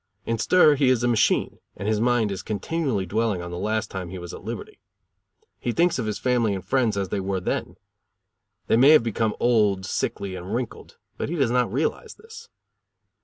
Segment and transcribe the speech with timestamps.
[0.25, 3.91] In stir he is a machine, and his mind is continually dwelling on the last
[3.91, 4.79] time he was at liberty;
[5.59, 7.75] he thinks of his family and friends as they were then.
[8.65, 12.49] They may have become old, sickly and wrinkled, but he does not realize this.